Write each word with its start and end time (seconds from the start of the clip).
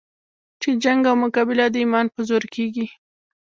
چې 0.61 0.69
جنګ 0.83 1.01
او 1.09 1.15
مقابله 1.23 1.65
د 1.69 1.75
ایمان 1.83 2.05
په 2.13 2.19
زور 2.29 2.43
کېږي. 2.55 2.85